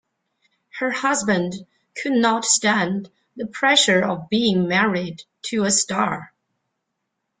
Her 0.79 0.89
husband 0.89 1.53
could 2.01 2.13
not 2.13 2.43
stand 2.43 3.11
the 3.35 3.45
pressure 3.45 4.03
of 4.03 4.29
being 4.29 4.67
married 4.67 5.21
to 5.49 5.63
a 5.65 5.69
star. 5.69 6.33